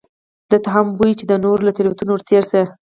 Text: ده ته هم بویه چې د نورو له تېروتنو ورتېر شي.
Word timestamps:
ده 0.49 0.57
ته 0.63 0.69
هم 0.75 0.87
بویه 0.97 1.17
چې 1.19 1.25
د 1.27 1.33
نورو 1.43 1.65
له 1.67 1.71
تېروتنو 1.77 2.11
ورتېر 2.13 2.43
شي. 2.51 2.63